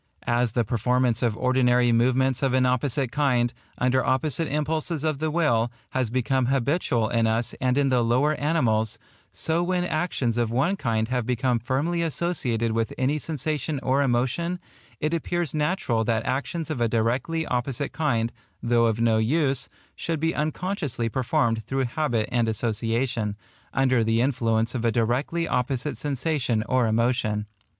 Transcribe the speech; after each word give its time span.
As 0.25 0.53
the 0.53 0.63
performance 0.65 1.21
of 1.21 1.37
ordinary 1.37 1.91
movements 1.91 2.41
of 2.41 2.55
an 2.55 2.65
opposite 2.65 3.11
kind, 3.11 3.53
under 3.77 4.03
opposite 4.03 4.47
impulses 4.47 5.03
of 5.03 5.19
the 5.19 5.29
will, 5.29 5.71
has 5.91 6.09
become 6.09 6.47
habitual 6.47 7.07
in 7.09 7.27
us 7.27 7.53
and 7.61 7.77
in 7.77 7.89
the 7.89 8.01
lower 8.01 8.33
animals, 8.39 8.97
so 9.31 9.61
when 9.61 9.83
actions 9.83 10.39
of 10.39 10.49
one 10.49 10.75
kind 10.75 11.09
have 11.09 11.27
become 11.27 11.59
firmly 11.59 12.01
associated 12.01 12.71
with 12.71 12.95
any 12.97 13.19
sensation 13.19 13.79
or 13.83 14.01
emotion, 14.01 14.59
it 14.99 15.13
appears 15.13 15.53
natural 15.53 16.03
that 16.03 16.25
actions 16.25 16.71
of 16.71 16.81
a 16.81 16.87
directly 16.89 17.45
opposite 17.45 17.91
kind, 17.93 18.31
though 18.63 18.87
of 18.87 18.99
no 18.99 19.19
use, 19.19 19.69
should 19.95 20.19
be 20.19 20.33
unconsciously 20.33 21.09
performed 21.09 21.63
through 21.65 21.85
habit 21.85 22.27
and 22.31 22.49
association, 22.49 23.35
under 23.71 24.03
the 24.03 24.19
influence 24.19 24.73
of 24.73 24.83
a 24.83 24.91
directly 24.91 25.47
opposite 25.47 25.95
sensation 25.95 26.63
or 26.67 26.87
emotion. 26.87 27.45